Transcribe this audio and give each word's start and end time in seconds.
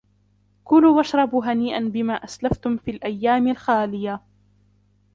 كُلُوا 0.63 0.97
وَاشْرَبُوا 0.97 1.45
هَنِيئًا 1.45 1.79
بِمَا 1.79 2.13
أَسْلَفْتُمْ 2.13 2.77
فِي 2.77 2.91
الأَيَّامِ 2.91 3.47
الْخَالِيَةِ 3.47 4.21